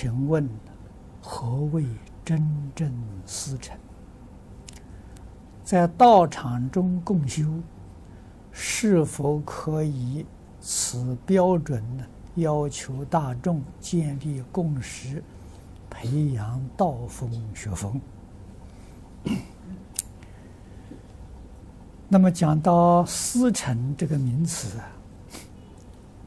[0.00, 0.48] 请问
[1.20, 1.84] 何谓
[2.24, 2.40] 真
[2.72, 2.88] 正
[3.26, 3.76] 思成？
[5.64, 7.52] 在道场中共修，
[8.52, 10.24] 是否可以
[10.60, 12.04] 此标准呢？
[12.36, 15.20] 要求大众建立共识，
[15.90, 18.00] 培养道风学风。
[22.06, 24.86] 那么讲到思成这个名词啊，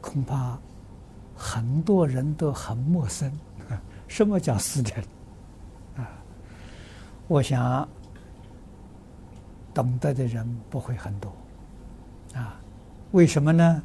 [0.01, 0.59] 恐怕
[1.37, 3.31] 很多人都很陌生。
[4.11, 5.01] 什么叫思成？
[5.95, 6.11] 啊，
[7.29, 7.87] 我想
[9.73, 11.33] 懂得的人不会很多。
[12.33, 12.59] 啊，
[13.11, 13.81] 为什么呢？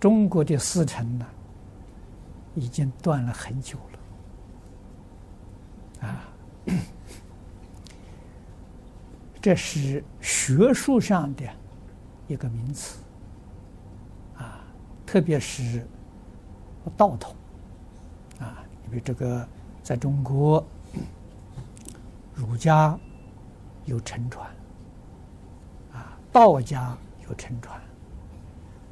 [0.00, 1.26] 中国的思成呢，
[2.56, 3.78] 已经断了很久
[6.00, 6.08] 了。
[6.08, 6.28] 啊。
[9.40, 11.44] 这是学术上的
[12.26, 12.98] 一个名词，
[14.36, 14.64] 啊，
[15.06, 15.86] 特别是
[16.96, 17.36] 道统，
[18.86, 19.46] 因为这个
[19.82, 20.64] 在中国，
[22.34, 22.98] 儒家
[23.84, 24.48] 有承传，
[25.92, 26.96] 啊，道家
[27.28, 27.80] 有承传，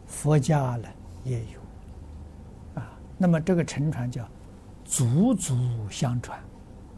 [0.06, 0.88] 佛家呢
[1.24, 4.26] 也有，啊，那么这个承传叫
[4.84, 5.56] 祖祖
[5.90, 6.38] 相传，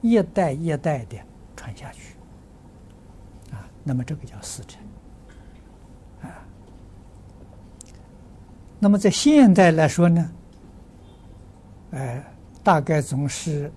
[0.02, 1.16] 一代一代的
[1.54, 2.14] 传下去。
[3.52, 4.82] 啊那么这个叫四成，
[6.22, 6.42] 啊，
[8.80, 10.30] 那么在现代来说呢，
[11.92, 12.24] 呃，
[12.66, 13.70] 大概总是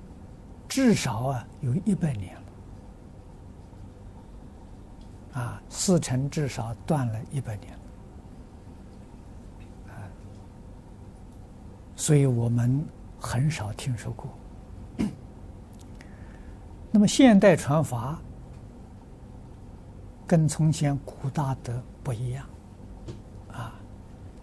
[0.68, 2.34] 至少啊有一百年
[5.34, 7.72] 了，啊，四成至少断了一百年，
[9.90, 9.94] 啊，
[11.96, 12.84] 所以我们
[13.20, 14.28] 很少听说过。
[16.92, 18.20] 那么现代传法。
[20.26, 22.46] 跟从前古大德不一样，
[23.52, 23.74] 啊，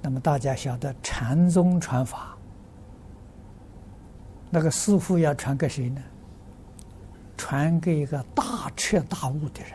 [0.02, 2.35] 那么大家晓得禅宗传法，
[4.50, 6.00] 那个师傅要传给谁呢？
[7.36, 9.72] 传给一个大彻大悟的人。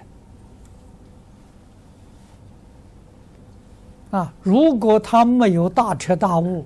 [4.12, 6.66] 啊，如果他没有大彻大悟，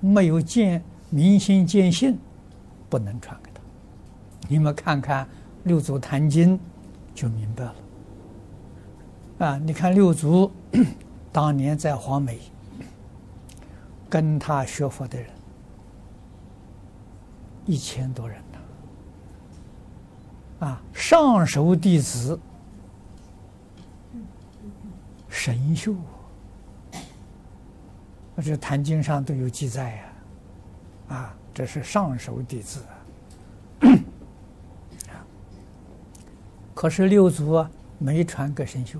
[0.00, 2.18] 没有见明心见性，
[2.90, 3.60] 不能传给他。
[4.48, 5.24] 你们看看
[5.64, 6.58] 《六祖坛经》，
[7.14, 7.74] 就明白了。
[9.38, 9.58] 啊！
[9.64, 10.50] 你看六祖
[11.32, 12.38] 当年在黄梅
[14.08, 15.28] 跟他学佛的人
[17.66, 18.58] 一千多人呢。
[20.66, 22.38] 啊，上首弟子
[25.28, 25.94] 神秀，
[28.36, 30.04] 这《坛经》上都有记载呀。
[31.16, 32.84] 啊，这是上首弟子。
[36.74, 38.98] 可是六祖啊，没传给神秀。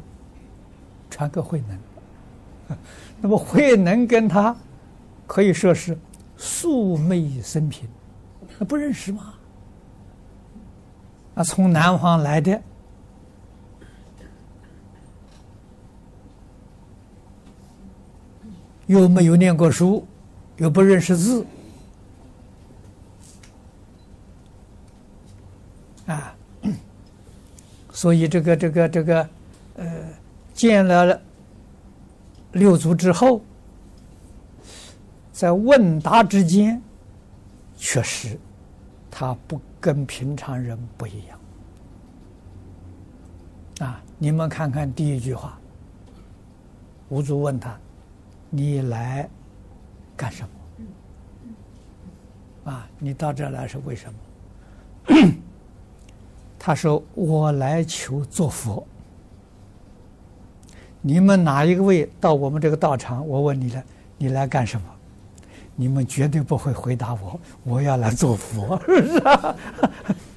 [1.11, 2.79] 传给慧能，
[3.21, 4.57] 那么慧能跟他
[5.27, 5.99] 可以说是
[6.39, 7.87] 素昧生平，
[8.65, 9.35] 不认识吗？
[11.35, 12.63] 啊，从南方来的，
[18.87, 20.07] 又没有念过书，
[20.57, 21.47] 又不认识字，
[26.07, 26.35] 啊，
[27.93, 29.29] 所以这个这个这个
[29.77, 29.87] 呃。
[30.55, 31.19] 见了
[32.53, 33.43] 六祖之后，
[35.33, 36.81] 在问答之间，
[37.79, 38.39] 确实
[39.23, 41.39] 他不跟平常人不一样。
[43.79, 45.57] 啊，你们看看第一句话，
[47.09, 47.79] 吴祖问他
[48.51, 49.31] ：“你来
[50.17, 50.49] 干什么？”
[52.73, 54.19] 啊，你到这来是为什么？
[56.59, 58.85] 他说：“我来求做佛。”
[61.01, 63.25] 你们哪一个位到我们这个道场？
[63.29, 63.85] 我问你了，
[64.19, 64.87] 你来干什么？
[65.83, 69.53] 你们绝对不会回答我，我要来做佛，是不是啊？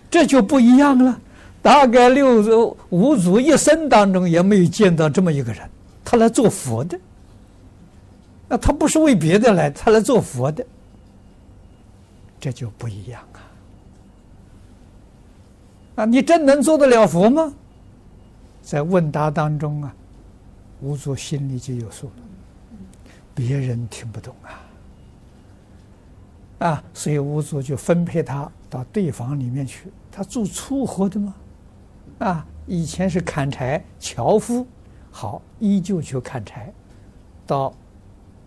[0.09, 1.22] 这就不一样了。
[1.61, 5.69] 大概六祖、五祖一生当中也没有见到这么一个人，
[6.03, 7.00] 他来做佛的。
[8.50, 10.66] 那他不是为别的来，他来做佛的，
[12.39, 13.38] 这就不一样啊！
[15.97, 17.53] 啊，你真能做得了佛吗？
[18.63, 19.94] 在问答当中啊。
[20.81, 22.24] 五祖心里就有数了，
[23.33, 24.64] 别人听不懂啊，
[26.65, 29.91] 啊，所以五祖就分配他到对房里面去。
[30.12, 31.35] 他做粗活的嘛，
[32.19, 34.65] 啊，以前是砍柴、樵夫，
[35.12, 36.73] 好，依旧去砍柴，
[37.45, 37.73] 到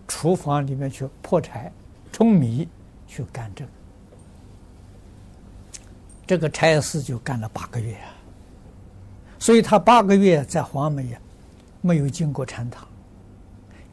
[0.07, 1.71] 厨房里面去破柴、
[2.13, 2.69] 舂米，
[3.07, 3.71] 去干这个。
[6.27, 8.11] 这个差事就干了八个月啊，
[9.39, 11.21] 所以他八个月在黄梅呀。
[11.81, 12.89] 没有进过禅堂，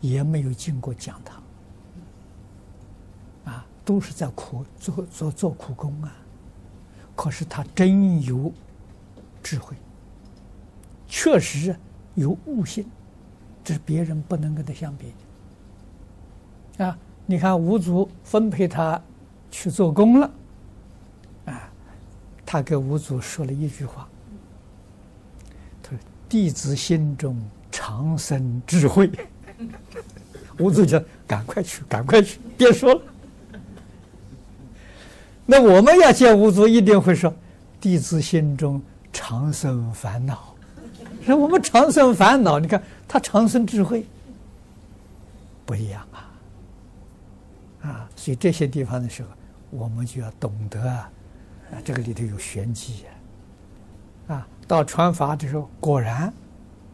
[0.01, 1.41] 也没有进过讲堂，
[3.85, 6.11] 都是在苦做做做苦工啊。
[7.15, 8.51] 可是他真有
[9.41, 9.77] 智慧，
[11.07, 11.73] 确实
[12.15, 12.85] 有悟性，
[13.63, 15.13] 这是别人不能跟他相比
[16.77, 16.85] 的。
[16.85, 19.01] 啊，你看五祖分配他
[19.49, 20.31] 去做工了，
[21.45, 21.71] 啊，
[22.45, 24.09] 他给五祖说了一句话
[25.81, 27.41] ：“他说弟子心中
[27.71, 29.09] 常生智慧。
[30.59, 33.01] ”五祖就赶快去，赶快去，别说了。
[35.45, 37.33] 那我们要见五祖，一定会说
[37.79, 38.81] ：“弟子心中
[39.13, 40.55] 常生烦恼。”
[41.25, 44.05] 说我们常生烦恼，你看他常生智慧，
[45.65, 46.29] 不一样啊！
[47.81, 49.29] 啊，所以这些地方的时候，
[49.71, 51.09] 我们就要懂得啊，
[51.83, 53.05] 这个里头有玄机
[54.27, 54.35] 啊！
[54.35, 56.31] 啊，到传法的时候，果然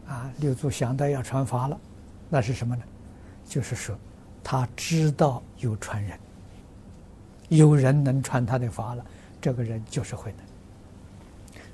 [0.06, 1.78] 啊，六祖想到要传法了，
[2.28, 2.82] 那是什么呢？
[3.46, 3.94] 就是说，
[4.42, 6.18] 他知道有传人。
[7.56, 9.04] 有人能传他的法了，
[9.40, 10.46] 这个人就是慧能。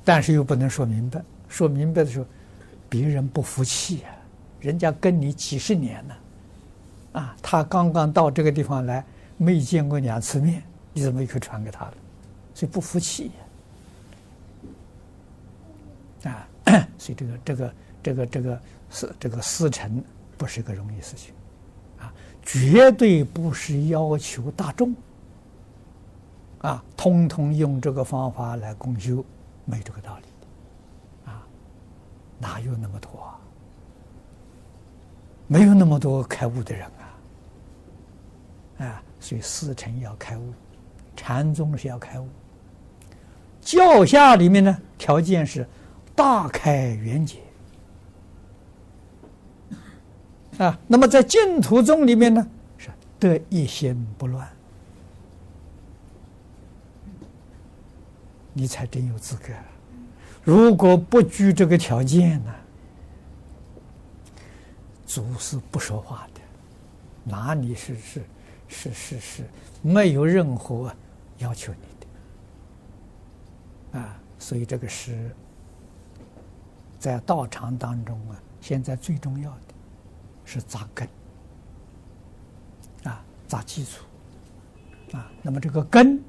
[0.05, 2.27] 但是又不能说明白，说明白的时候，
[2.89, 4.09] 别人不服气呀、
[4.61, 6.19] 人家跟你几十年了，
[7.21, 9.05] 啊，他刚刚到这个地方来，
[9.37, 11.95] 没见过两次面，你怎么可以传给他了？
[12.55, 13.31] 所以不服气
[16.25, 18.61] 呀、啊， 所以这个这个这个这个
[18.91, 20.03] 是这个师承
[20.37, 21.33] 不是一个容易事情，
[22.01, 24.93] 啊，绝对不是要求大众。
[26.59, 29.25] 啊，通通用这个方法来共修，
[29.65, 31.47] 没这个道理的，啊，
[32.39, 33.39] 哪有那么多啊？
[35.47, 36.85] 没有那么多开悟的人
[38.79, 40.53] 啊，啊，所以师承要开悟，
[41.17, 42.29] 禅宗是要开悟，
[43.61, 45.67] 教下里面呢，条件是
[46.17, 47.39] 大开圆解，
[50.59, 52.45] 啊，那么在净土宗里面呢，
[52.77, 52.91] 是
[53.21, 54.47] 得一心不乱。
[58.59, 59.53] 你才真有资格。
[60.43, 62.53] 如果不具这个条件呢，
[65.07, 66.41] 祖是不说话的，
[67.23, 68.25] 哪里是是
[68.67, 69.45] 是是是
[69.81, 70.93] 没有任何
[71.39, 71.87] 要求你
[73.93, 74.21] 的啊？
[74.41, 75.31] 所以这个是
[76.99, 79.75] 在道场当中啊，现在最重要的
[80.45, 81.09] 是扎根
[83.05, 84.05] 啊，扎基础
[85.13, 85.31] 啊。
[85.43, 86.21] 那么这个根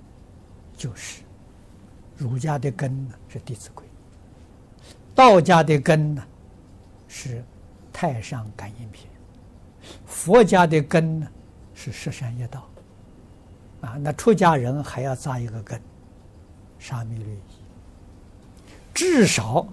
[0.77, 1.23] 就是。
[2.19, 3.85] 儒家的根呢是《弟子规》，
[5.15, 6.21] 道家的根呢
[7.07, 7.37] 是
[7.93, 9.09] 《太上感应篇》，
[10.05, 11.27] 佛家的根呢
[11.73, 12.69] 是《十善业道》，
[13.87, 15.79] 啊，那出家人还要扎一个根，
[16.77, 17.37] 《沙弥律仪》，
[18.93, 19.65] 至少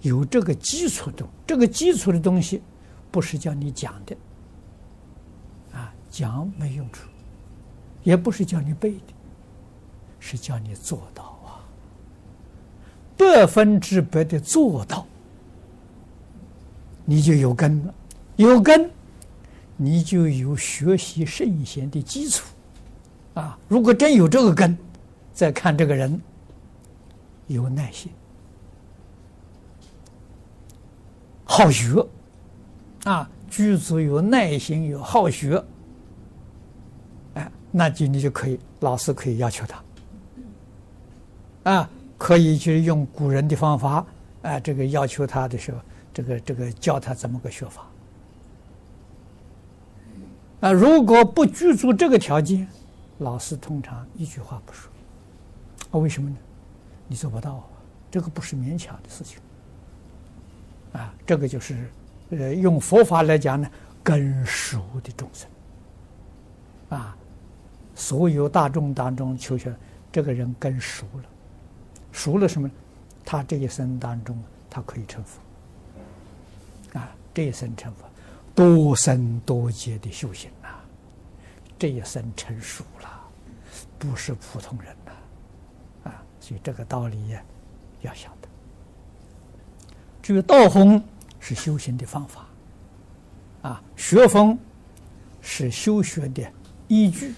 [0.00, 2.60] 有这个基础的，这个基础的东西
[3.12, 4.16] 不是叫你讲的，
[5.72, 7.08] 啊，讲没用处，
[8.02, 9.14] 也不是叫你背的，
[10.18, 11.35] 是叫你做到。
[13.16, 15.06] 百分之百的做到，
[17.04, 17.94] 你就有根了。
[18.36, 18.90] 有根，
[19.76, 22.44] 你就有学习圣贤的基础。
[23.32, 24.76] 啊，如果真有这个根，
[25.32, 26.20] 再看这个人，
[27.46, 28.10] 有耐心、
[31.44, 32.06] 好学，
[33.04, 35.62] 啊，具足有耐心、有好学，
[37.34, 41.90] 哎，那就你就可以，老师可以要求他，啊。
[42.18, 44.06] 可以去用古人的方法，
[44.42, 45.78] 啊，这个要求他的时候，
[46.14, 47.86] 这个这个教他怎么个学法，
[50.60, 52.66] 啊，如果不具足这个条件，
[53.18, 54.90] 老师通常一句话不说，
[55.90, 56.36] 啊，为什么呢？
[57.06, 57.68] 你做不到，
[58.10, 59.38] 这个不是勉强的事情，
[60.92, 61.90] 啊，这个就是，
[62.30, 63.70] 呃，用佛法来讲呢，
[64.02, 65.48] 根熟的众生，
[66.88, 67.16] 啊，
[67.94, 69.74] 所有大众当中求学，
[70.10, 71.22] 这个人根熟了。
[72.16, 72.68] 熟了什么？
[73.26, 76.98] 他这一生当中，他可以成佛。
[76.98, 78.08] 啊，这一生成佛，
[78.54, 80.68] 多生多劫的修行呐，
[81.78, 83.20] 这一生成熟了，
[83.98, 87.36] 不是普通人呐，啊，所以这个道理，
[88.00, 88.48] 要晓得。
[90.22, 91.02] 至于道风
[91.38, 92.46] 是修行的方法，
[93.60, 94.58] 啊，学风
[95.42, 96.50] 是修学的
[96.88, 97.34] 依据，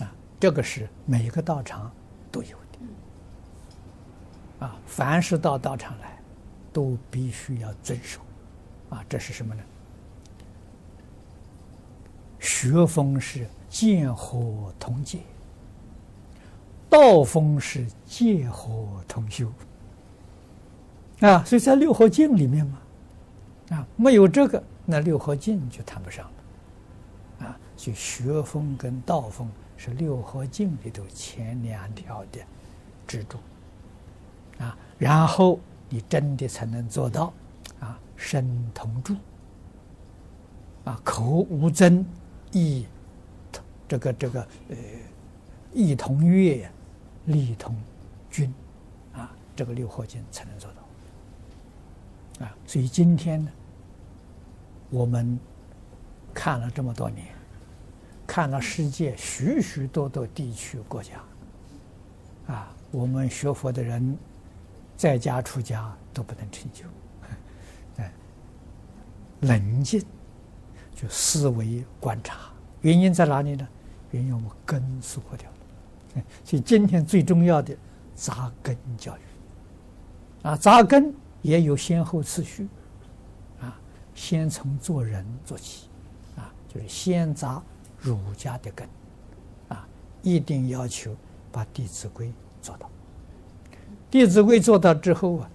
[0.00, 1.92] 啊，这个是每个道场
[2.32, 2.56] 都有。
[4.58, 6.18] 啊，凡是到道场来，
[6.72, 8.20] 都必须要遵守。
[8.88, 9.62] 啊，这是什么呢？
[12.38, 15.18] 学风是见火同解，
[16.88, 19.50] 道风是戒惑同修。
[21.20, 22.78] 啊，所以在六合敬里面嘛，
[23.70, 27.46] 啊，没有这个，那六合敬就谈不上了。
[27.46, 32.38] 啊，所以学风跟道风是六合敬里头前两条的
[33.06, 33.38] 支柱
[34.58, 37.32] 啊，然后你真的才能做到
[37.80, 39.14] 啊，身同住
[40.84, 42.04] 啊，口无争，
[42.52, 42.86] 意
[43.88, 44.76] 这个这个呃，
[45.72, 46.68] 意同乐，
[47.26, 47.76] 力同
[48.30, 48.52] 均
[49.12, 50.70] 啊，这个六合敬才能做
[52.38, 52.56] 到啊。
[52.66, 53.50] 所以今天呢，
[54.90, 55.38] 我们
[56.34, 57.26] 看了这么多年。
[58.28, 61.12] 看了世界许许多多地区国家，
[62.48, 64.18] 啊，我们学佛的人
[64.96, 66.84] 在家出家都不能成就，
[68.02, 68.12] 哎，
[69.40, 70.02] 冷静
[70.94, 72.50] 就思维观察，
[72.80, 73.68] 原因在哪里呢？
[74.12, 77.76] 原因我们根死破掉了， 所以今天最重要的
[78.14, 79.20] 扎根教育，
[80.46, 82.66] 啊，扎根也有先后次序，
[83.60, 83.78] 啊，
[84.14, 85.88] 先从做人做起，
[86.36, 87.62] 啊，就是先扎。
[87.98, 88.86] 儒家的根，
[89.68, 89.88] 啊，
[90.22, 91.16] 一定要求
[91.50, 92.28] 把《弟子规》
[92.62, 92.86] 做到。
[94.10, 95.50] 《弟子规》做到之后啊，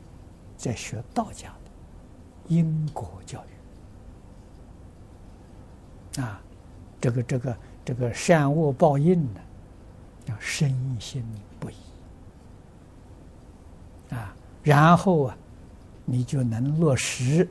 [0.58, 1.56] 再学道家的
[2.48, 3.44] 因果教
[6.16, 6.42] 育，啊，
[7.00, 9.40] 这个这个这个善恶报应呢，
[10.26, 11.24] 要深信
[11.60, 11.76] 不疑，
[14.14, 15.38] 啊，然后啊，
[16.06, 17.48] 你就能落实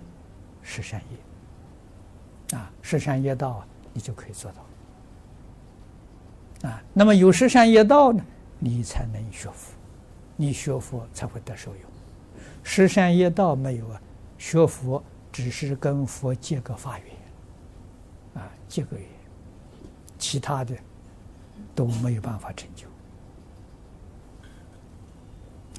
[0.62, 4.60] 十善业，啊，十善业道啊，你就可以做到。
[6.68, 8.22] 啊，那么有十善业道呢，
[8.58, 9.72] 你才能学佛，
[10.40, 11.82] 你学佛才会得受用。
[12.62, 14.00] 十善业道没有啊，
[14.38, 19.06] 学佛只是跟佛结个法缘，啊，结个缘，
[20.18, 20.74] 其他的
[21.74, 22.86] 都没有办法成就。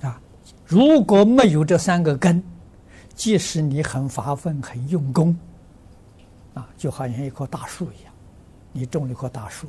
[0.07, 0.21] 啊，
[0.67, 2.43] 如果没有这三个根，
[3.15, 5.35] 即使你很发奋、很用功，
[6.53, 8.13] 啊，就好像一棵大树一样，
[8.71, 9.67] 你种了一棵大树。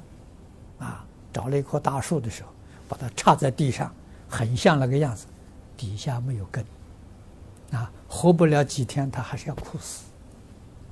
[0.78, 2.50] 啊，找了一棵大树的时候，
[2.88, 3.94] 把它插在地上，
[4.32, 5.26] 很像那个样子，
[5.76, 6.64] 底下没有根，
[7.70, 10.04] 啊，活不了几天，它还是要枯死，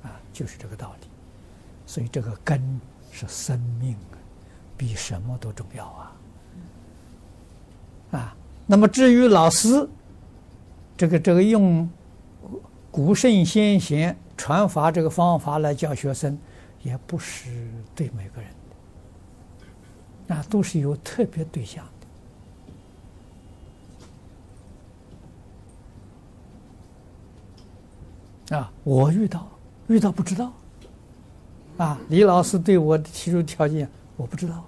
[0.03, 1.07] 啊，就是这个道理。
[1.87, 2.79] 所以这个根
[3.11, 3.97] 是生命，
[4.77, 6.15] 比什么都重要啊！
[8.11, 8.35] 啊，
[8.67, 9.89] 那么至于老师，
[10.95, 11.89] 这个这个用
[12.91, 16.37] 古圣先贤传法这个方法来教学生，
[16.83, 17.49] 也不是
[17.95, 19.65] 对每个人的。
[20.27, 21.83] 那都是有特别对象
[28.51, 28.71] 啊！
[28.83, 29.47] 我遇到
[29.87, 30.51] 遇到不知道
[31.77, 34.63] 啊，李老师对我提出条件，我不知道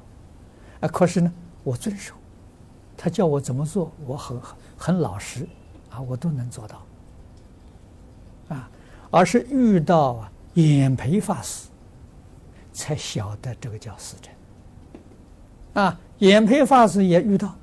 [0.80, 0.88] 啊。
[0.88, 1.32] 可是呢，
[1.64, 2.16] 我遵守，
[2.98, 4.42] 他叫我怎么做，我很
[4.78, 5.48] 很老实
[5.90, 6.86] 啊，我都能做到
[8.50, 8.70] 啊。
[9.12, 11.68] 而是遇到啊，演培法师，
[12.72, 15.84] 才晓得这个叫师承。
[15.84, 17.54] 啊，演培法师也遇到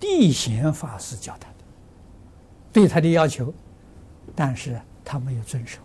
[0.00, 1.54] 地贤法师教他的，
[2.72, 3.52] 对他的要求，
[4.34, 5.80] 但是他没有遵守，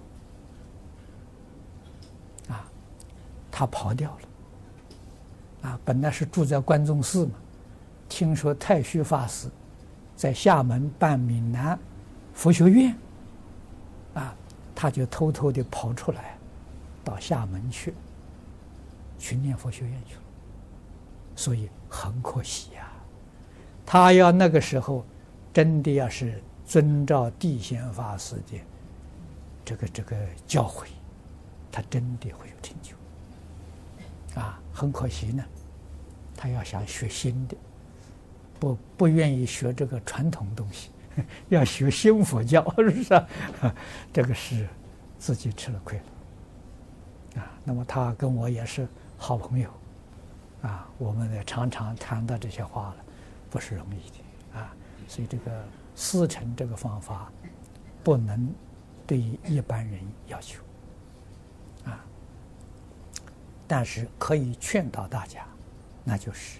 [2.49, 2.69] 啊，
[3.49, 4.09] 他跑掉
[5.61, 7.35] 了，啊，本来是住在关中寺嘛，
[8.09, 9.47] 听说太虚法师
[10.13, 11.79] 在厦门办闽南
[12.33, 12.93] 佛学院，
[14.13, 14.35] 啊，
[14.75, 16.37] 他就偷偷的跑出来，
[17.01, 17.93] 到厦门去，
[19.17, 20.21] 去念佛学院去了。
[21.33, 22.91] 所以很可惜呀，
[23.85, 25.05] 他要那个时候
[25.53, 28.59] 真的要是遵照地仙法师的
[29.65, 30.15] 这个这个
[30.45, 30.87] 教诲，
[31.71, 32.95] 他真的会有成就。
[34.39, 35.43] 啊，很可惜呢，
[36.35, 37.55] 他要想学新的，
[38.59, 40.89] 不不愿意学这个传统东西，
[41.49, 43.25] 要学新佛教，是不是？
[44.11, 44.67] 这个是
[45.19, 47.41] 自己吃了亏了。
[47.41, 49.69] 啊，那么他跟我也是好朋友。
[50.63, 52.95] 啊，我们也常常谈到这些话了，
[53.49, 54.73] 不是容易的啊。
[55.09, 55.51] 所以这个
[55.93, 57.29] 师承这个方法，
[58.01, 58.49] 不能
[59.05, 60.61] 对于一般人要求
[61.85, 62.03] 啊。
[63.67, 65.45] 但是可以劝导大家，
[66.03, 66.59] 那就是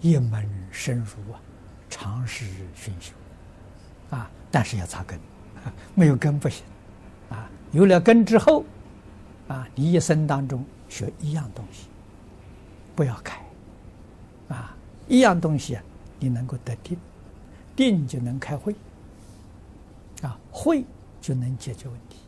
[0.00, 1.40] 一门深入啊，
[1.88, 3.12] 长时熏修
[4.10, 4.30] 啊。
[4.50, 5.18] 但是要扎根，
[5.94, 6.64] 没有根不行
[7.30, 7.48] 啊。
[7.72, 8.64] 有了根之后
[9.48, 11.86] 啊，你一生当中学一样东西。
[12.96, 13.42] 不要改，
[14.48, 14.76] 啊，
[15.08, 15.82] 一样东西啊，
[16.18, 16.98] 你能够得定，
[17.74, 18.74] 定就能开会，
[20.20, 20.84] 啊，会
[21.20, 22.18] 就能解决问题，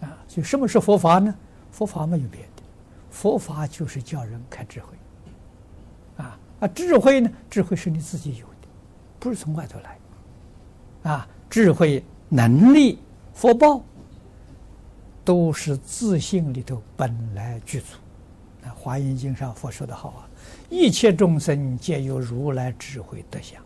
[0.00, 1.34] 啊，所以什么是佛法呢？
[1.70, 2.62] 佛法没有别的，
[3.10, 4.96] 佛法就是叫人开智慧，
[6.18, 7.30] 啊啊，智慧呢？
[7.50, 8.68] 智慧是你自己有的，
[9.18, 12.98] 不是从外头来，啊，智慧、能力、
[13.32, 13.82] 福报，
[15.24, 17.96] 都是自性里头本来具足。
[18.74, 20.28] 《华严经》上佛说的好啊，
[20.68, 23.62] 一切众生皆有如来智慧德相，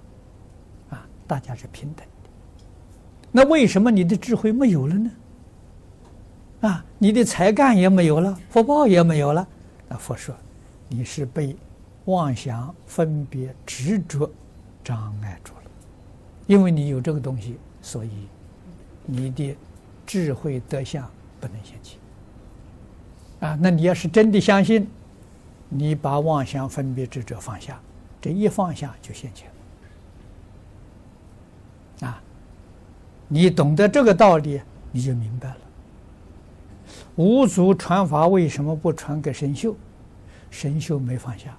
[0.91, 2.07] 啊，大家是平等。
[3.31, 5.11] 那为什么你的智慧没有了呢？
[6.63, 9.47] 啊，你的才干也没有了，福报也没有了。
[9.89, 10.35] 那佛说，
[10.89, 11.57] 你是被
[12.07, 14.29] 妄想、分别、执着
[14.83, 15.71] 障碍住了。
[16.47, 18.11] 因为你有这个东西，所以
[19.05, 19.57] 你的
[20.07, 21.09] 智慧德相
[21.39, 21.99] 不能现起。
[23.41, 24.89] 啊，那你要是真的相信，
[25.69, 27.81] 你把妄想、分别、执着放下，
[28.21, 29.45] 这一放下就现起
[32.01, 32.09] 了。
[32.09, 32.23] 啊，
[33.29, 35.59] 你懂得这个道理，你就明白了。
[37.17, 39.77] 五祖传法为什么不传给神秀？
[40.51, 41.57] 神秀没放下。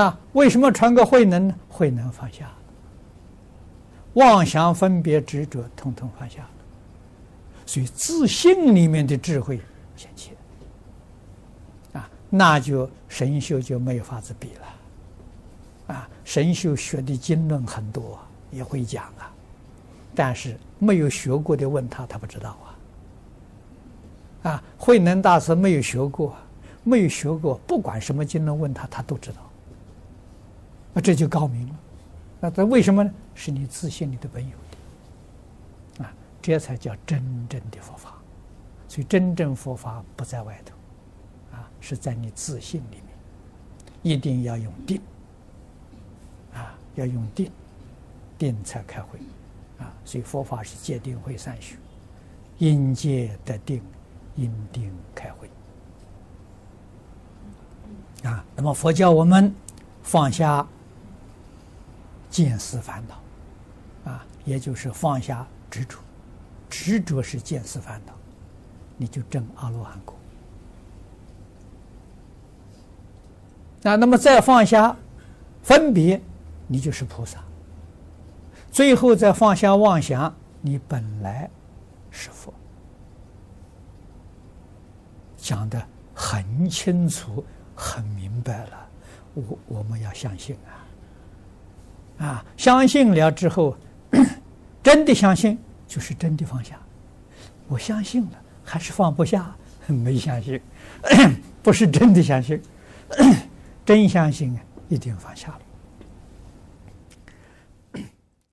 [0.00, 1.54] 啊，为什么传给慧能呢？
[1.68, 2.50] 慧能放下。
[4.14, 6.46] 妄想、分别、执着，统统放下。
[7.64, 9.60] 所以自信里面的智慧
[9.96, 10.34] 显现，
[11.92, 18.18] 啊，那就神秀就没有法子比了，啊，神秀学的经论很多，
[18.50, 19.30] 也会讲啊，
[20.14, 22.56] 但是没有学过的问他，他不知道
[24.42, 26.34] 啊，啊，慧能大师没有学过，
[26.84, 29.38] 没有学过，不管什么经论问他，他都知道，
[30.92, 31.74] 那这就高明了，
[32.40, 33.04] 那这为什么？
[33.04, 33.10] 呢？
[33.34, 34.50] 是你自信里的本有
[35.98, 36.12] 的，啊。
[36.42, 38.14] 这才叫真正的佛法，
[38.88, 40.74] 所以真正佛法不在外头，
[41.56, 43.06] 啊，是在你自信里面，
[44.02, 45.00] 一定要用定，
[46.54, 47.50] 啊，要用定，
[48.38, 49.18] 定才开慧，
[49.78, 51.76] 啊，所以佛法是戒定慧三学，
[52.58, 53.82] 因戒得定，
[54.36, 55.50] 因定开慧，
[58.22, 59.52] 啊，那么佛教我们
[60.02, 60.66] 放下
[62.30, 65.98] 见思烦恼，啊，也就是放下执着。
[66.70, 68.12] 执着是见思烦恼，
[68.96, 70.14] 你就证阿罗汉果。
[73.84, 74.94] 啊，那么再放下
[75.62, 76.20] 分别，
[76.66, 77.42] 你就是菩萨。
[78.78, 81.50] 最后再放下妄想，你本来
[82.12, 82.54] 是佛。
[85.36, 88.88] 讲的很清楚、很明白了，
[89.34, 90.56] 我我们要相信
[92.18, 92.24] 啊！
[92.24, 93.76] 啊，相信了之后，
[94.80, 95.58] 真的相信。
[95.88, 96.78] 就是真的放下，
[97.66, 99.56] 我相信了，还是放不下，
[99.90, 100.60] 没相信，
[101.64, 102.62] 不是真的相信，
[103.84, 104.56] 真相信
[104.88, 105.60] 一定放下了。